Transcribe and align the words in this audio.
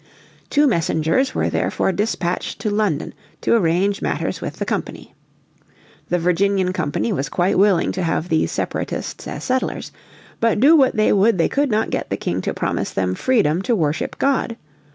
Two 0.49 0.65
messengers 0.65 1.35
were 1.35 1.47
therefore 1.47 1.91
despatched 1.91 2.57
to 2.61 2.71
London 2.71 3.13
to 3.39 3.53
arrange 3.55 4.01
matters 4.01 4.41
with 4.41 4.55
the 4.55 4.65
company. 4.65 5.13
The 6.09 6.17
Virginian 6.17 6.73
Company 6.73 7.13
was 7.13 7.29
quite 7.29 7.55
willing 7.59 7.91
to 7.91 8.01
have 8.01 8.27
these 8.27 8.51
Separatists 8.51 9.27
as 9.27 9.43
settlers. 9.43 9.91
But 10.39 10.59
do 10.59 10.75
what 10.75 10.95
they 10.95 11.13
would 11.13 11.37
they 11.37 11.49
could 11.49 11.69
not 11.69 11.91
get 11.91 12.09
the 12.09 12.17
King 12.17 12.41
to 12.41 12.51
promise 12.55 12.89
them 12.89 13.13
freedom 13.13 13.61
to 13.61 13.75
worship 13.75 14.17
God. 14.17 14.57